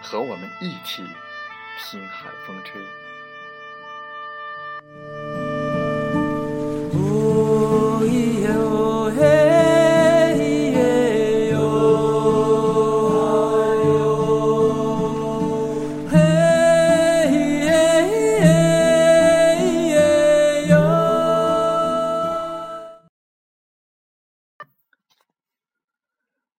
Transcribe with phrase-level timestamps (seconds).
[0.00, 1.04] 和我们一起
[1.78, 2.80] 听海风吹。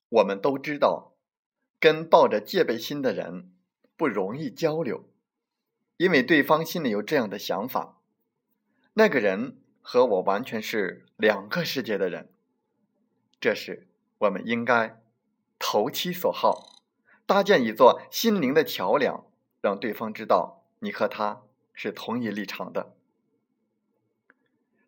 [0.10, 1.17] 我们都知道。
[1.80, 3.52] 跟抱着戒备心的人
[3.96, 5.08] 不容易交流，
[5.98, 7.98] 因为对方心里有这样的想法：
[8.94, 12.30] 那个人和我完全是两个世界的人。
[13.40, 13.88] 这时，
[14.18, 15.00] 我们应该
[15.60, 16.82] 投其所好，
[17.28, 19.26] 搭建一座心灵的桥梁，
[19.62, 21.44] 让对方知道你和他
[21.74, 22.96] 是同一立场的。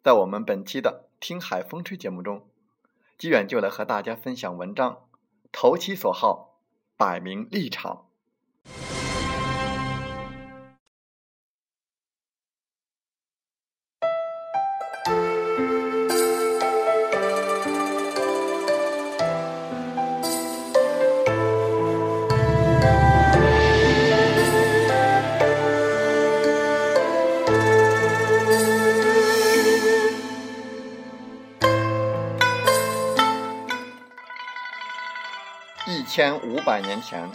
[0.02, 2.48] 在我们本期的《听海风吹》节目中，
[3.18, 5.08] 机远就来和大家分享文章：
[5.52, 6.49] 投其所好。
[7.00, 8.09] 摆明立场。
[36.20, 37.32] 千五百年前，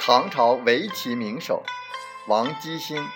[0.00, 1.62] 唐朝围棋名手
[2.26, 3.08] 王基辛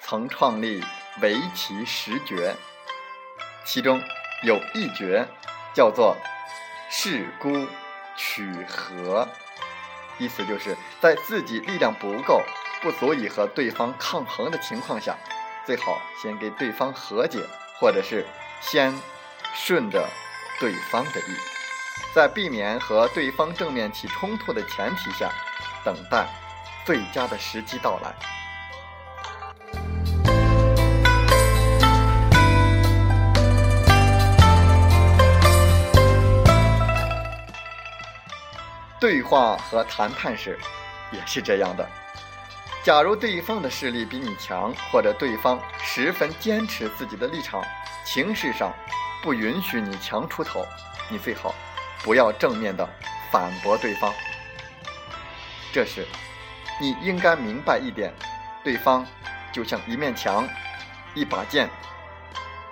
[0.00, 0.82] 曾创立
[1.20, 2.56] 围棋十绝，
[3.62, 4.00] 其中
[4.44, 5.28] 有一绝
[5.74, 6.16] 叫做
[6.88, 7.66] “势孤
[8.16, 9.28] 取和”，
[10.16, 12.40] 意思就是在自己力量不够、
[12.80, 15.18] 不足以和对方抗衡的情况下，
[15.66, 17.40] 最好先给对方和解，
[17.78, 18.24] 或者是
[18.62, 18.98] 先
[19.54, 20.08] 顺着
[20.58, 21.53] 对方的意。
[22.14, 25.30] 在避免和对方正面起冲突的前提下，
[25.84, 26.26] 等待
[26.84, 28.14] 最佳的时机到来。
[39.00, 40.58] 对话和谈判时
[41.12, 41.86] 也是这样的。
[42.82, 47.62] 假如对方的势力比你强，或者对方十分坚持自己的立场，
[48.04, 48.72] 情势上
[49.22, 50.64] 不允许你强出头，
[51.10, 51.54] 你最好。
[52.04, 52.88] 不要正面的
[53.32, 54.12] 反驳对方。
[55.72, 56.06] 这时，
[56.80, 58.12] 你应该明白一点：
[58.62, 59.04] 对方
[59.50, 60.46] 就像一面墙、
[61.14, 61.68] 一把剑，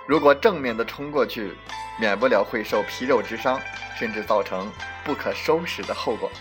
[0.07, 1.57] 如果正面的冲过去，
[1.99, 3.59] 免不了会受皮肉之伤，
[3.97, 4.71] 甚至造成
[5.03, 6.31] 不可收拾的后果。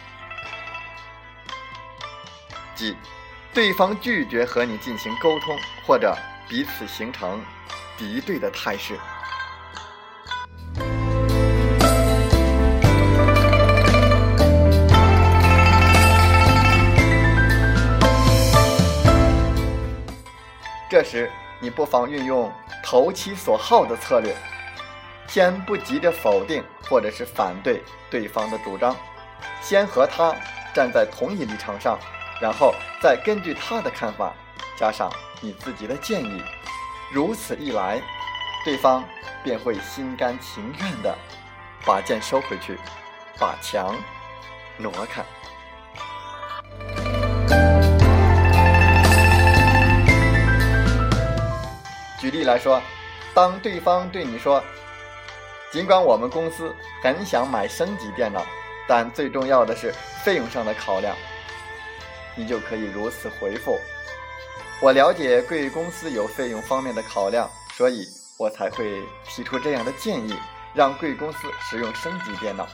[2.75, 2.96] 即，
[3.55, 5.56] 对方拒绝和你进行沟通，
[5.87, 6.17] 或者
[6.49, 7.43] 彼此形成
[7.96, 8.99] 敌对的态势。
[20.93, 22.53] 这时，你不妨运用
[22.83, 24.37] 投其所好的策略，
[25.27, 28.94] 先不急着否定或者是反对对方的主张，
[29.62, 30.37] 先和他
[30.75, 31.99] 站在同一立场上，
[32.43, 34.35] 然后再根据他的看法
[34.77, 35.11] 加上
[35.41, 36.43] 你自己的建议，
[37.11, 37.99] 如此一来，
[38.62, 39.03] 对方
[39.43, 41.17] 便会心甘情愿地
[41.87, 42.79] 把剑收回去，
[43.39, 43.97] 把墙
[44.77, 45.25] 挪开。
[52.22, 52.80] 举例来说，
[53.34, 54.62] 当对方对你说
[55.72, 56.72] 尽管我们公司
[57.02, 58.46] 很想买升级电脑，
[58.86, 59.92] 但最重要的是
[60.22, 61.16] 费用上的考量。
[62.36, 63.76] 你就可以如此回复：
[64.80, 68.06] 我了解贵公司有费用方面的考量，所以
[68.38, 70.38] 我才会提出这样的建议，
[70.74, 71.38] 让贵公司
[71.69, 72.69] 使用升级电脑。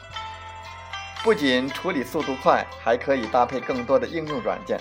[1.22, 4.78] 不仅处理速度快，还可以搭配更多的应用软件，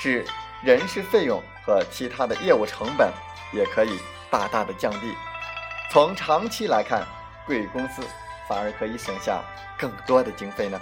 [0.00, 0.24] 使
[0.62, 3.12] 人事费用和其他的业务成本
[3.52, 4.00] 也可以
[4.30, 5.14] 大大的降低。
[5.90, 7.06] 从长期来看，
[7.46, 8.02] 贵公司
[8.48, 9.42] 反而可以省下
[9.78, 10.80] 更多的经费呢。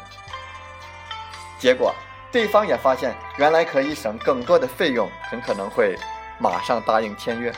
[1.58, 1.94] 结果，
[2.32, 5.96] 对方也发现原来可以省更多的费用，很可能会
[6.38, 7.52] 马上答应签约。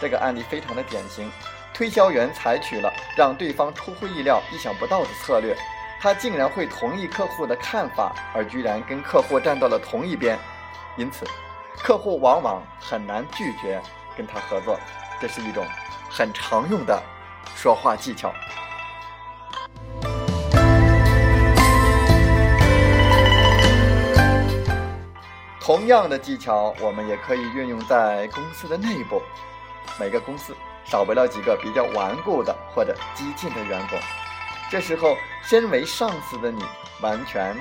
[0.00, 1.30] 这个案例非常的典型，
[1.74, 5.54] 推销员采取了让对方出乎意料、意想不到的策略，
[6.00, 10.38] 他竟然会同意客户的看法，而居然跟客户站到了同一边，
[10.96, 11.26] 因此，
[11.78, 13.80] 客户往往很难拒绝
[14.16, 14.78] 跟他合作。
[15.20, 15.66] 这是一种
[16.10, 17.02] 很常用的。
[17.56, 18.32] 说话技巧，
[25.60, 29.20] 同样的技巧，我们也可以运用在公司的内部。
[29.98, 33.98] 每个公司少不了几个比较顽固的或者激进的员工。
[34.70, 36.64] 这时候，身为上司的你，
[37.02, 37.54] 完全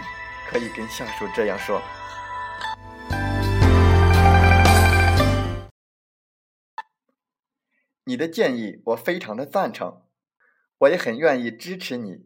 [0.49, 1.81] 可以跟下属这样说
[8.09, 10.01] ：“你的建议我非常的赞成，
[10.79, 12.25] 我也很愿意支持你，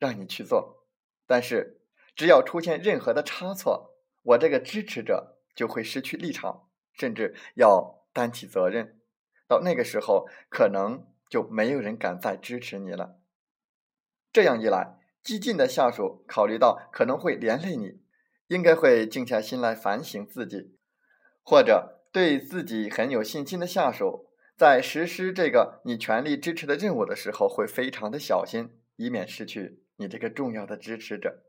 [0.00, 0.84] 让你去做。
[1.28, 1.80] 但是，
[2.16, 9.00] 只要出现任何的差错，我这个支持者就会失去立场，甚至要担起责任。
[9.46, 13.20] 到那个时候，可能就没有人敢再支持你了。
[14.32, 18.00] 这样一来，激进的下属考虑到可能会连累你，
[18.48, 20.76] 应该会静下心来反省自己，
[21.44, 24.25] 或者对自己很有信心的下属。
[24.56, 31.42] 在实施这个你全力支持的任务的时候，会非常的小心，以免失去你这个重要的支持者。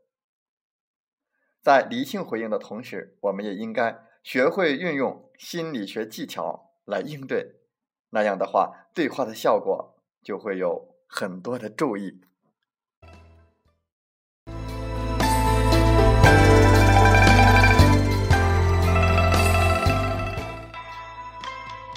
[1.62, 7.54] 在理性回应的同时，我们也应该学会运用心理学技巧来应对，
[8.10, 12.20] 那样的话，对话的效果就会有很多的注意。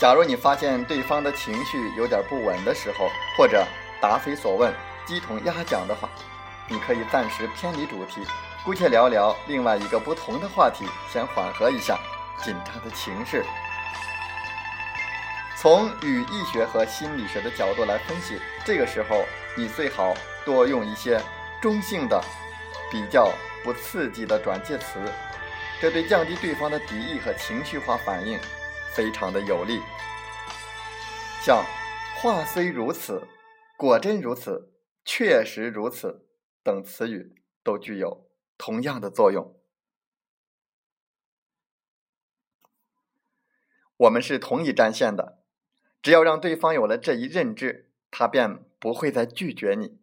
[0.02, 3.08] 假如你发现对方的情绪有点不稳的时候，
[3.38, 3.64] 或者
[4.02, 4.74] 答非所问、
[5.06, 6.10] 鸡同鸭讲的话，
[6.68, 8.26] 你可以暂时偏离主题，
[8.66, 12.00] 姑且聊聊另外一个不同的话题，先缓和一下
[12.44, 13.44] 紧张的情绪。
[15.56, 19.24] 从语义学和心理学的角度来分析，这个时候
[19.56, 21.22] 你最好多用一些
[21.62, 22.20] 中性的、
[22.90, 23.32] 比较
[23.64, 25.00] 不刺激的转介词，
[25.80, 28.40] 这对降低对方的敌意和情绪化反应。
[28.94, 29.80] 非常的有力，
[31.42, 31.64] 像
[32.20, 33.26] “话虽如此，
[33.78, 34.74] 果真如此，
[35.06, 36.28] 确实如此”
[36.62, 39.58] 等词语都具有同样的作用。
[43.96, 45.42] 我们是同一战线的，
[46.02, 50.02] 只要让对方有了这一认知，他便不会再拒绝你。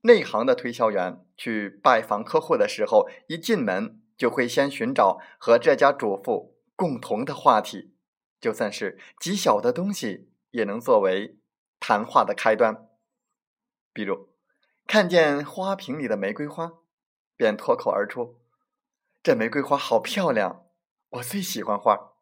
[0.00, 7.94] 内行的推销员去拜访客户的时候，一进门就会先寻找和这家主妇共同的话题。
[8.40, 11.38] 就算是极小的东西，也能作为
[11.80, 12.88] 谈话的开端。
[13.92, 14.28] 比如，
[14.86, 16.72] 看见花瓶里的玫瑰花，
[17.36, 18.40] 便脱口而出
[19.24, 20.66] ：“这玫瑰花好漂亮，
[21.08, 22.12] 我最喜欢花。”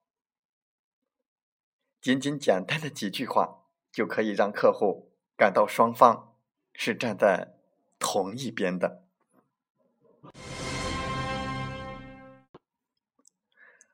[2.01, 6.37] 仅仅简单的几句话，就可以让客户感到双方
[6.73, 7.59] 是站在
[7.99, 9.05] 同一边的。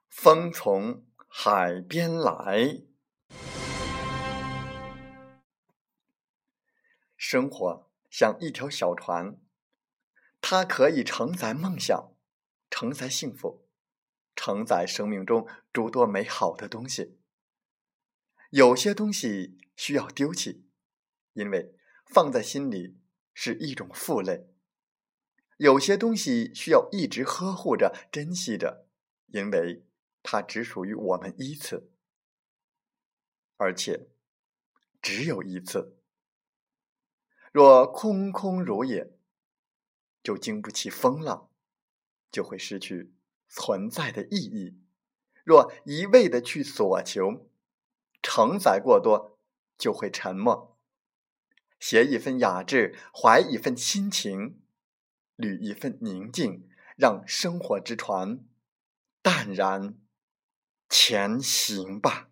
[0.08, 1.04] 风从。
[1.34, 2.82] 海边来，
[7.16, 9.40] 生活像一条小船，
[10.42, 12.14] 它可以承载梦想，
[12.68, 13.66] 承载幸福，
[14.36, 17.18] 承载生命中诸多美好的东西。
[18.50, 20.68] 有些东西需要丢弃，
[21.32, 21.74] 因为
[22.04, 22.98] 放在心里
[23.32, 24.50] 是一种负累；
[25.56, 28.86] 有些东西需要一直呵护着、珍惜着，
[29.28, 29.86] 因为。
[30.22, 31.90] 它只属于我们一次，
[33.56, 34.08] 而且
[35.00, 35.98] 只有一次。
[37.52, 39.12] 若空空如也，
[40.22, 41.50] 就经不起风浪，
[42.30, 43.12] 就会失去
[43.48, 44.78] 存在的意义；
[45.44, 47.50] 若一味的去索求，
[48.22, 49.38] 承载过多，
[49.76, 50.78] 就会沉默。
[51.78, 54.62] 携一份雅致，怀一份亲情，
[55.34, 58.46] 履一份宁静，让生活之船
[59.20, 59.98] 淡然。
[60.92, 62.31] 前行吧。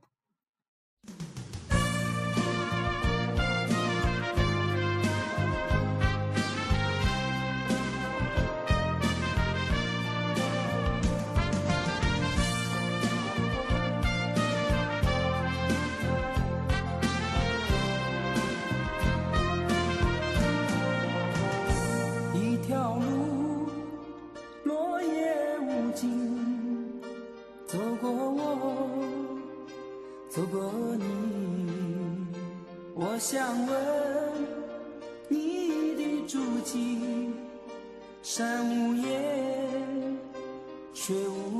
[33.20, 33.76] 想问
[35.28, 37.28] 你的足迹，
[38.22, 40.16] 山无言，
[40.94, 41.59] 水无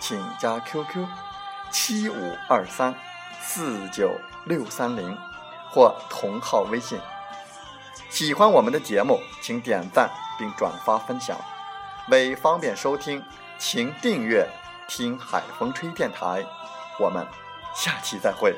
[0.00, 1.06] 请加 QQ
[1.70, 2.94] 七五二三
[3.42, 4.10] 四九
[4.44, 5.16] 六三零
[5.70, 6.98] 或同号微信。
[8.10, 11.36] 喜欢我们的节目，请点赞并转发分享。
[12.08, 13.22] 为方便收听，
[13.58, 14.48] 请订阅
[14.88, 16.42] “听海风吹电台”。
[16.98, 17.26] 我们
[17.74, 18.56] 下期再会。